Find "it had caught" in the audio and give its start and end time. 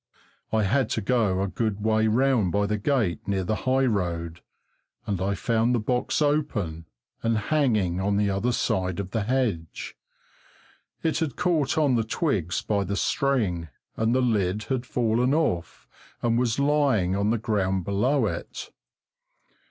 11.03-11.77